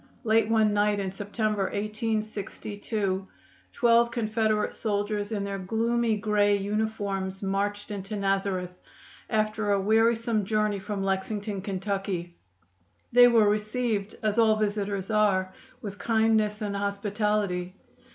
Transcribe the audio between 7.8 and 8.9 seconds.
into Nazareth,